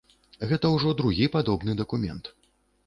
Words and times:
Гэта 0.51 0.71
ўжо 0.77 0.93
другі 1.03 1.31
падобны 1.37 1.79
дакумент. 1.85 2.35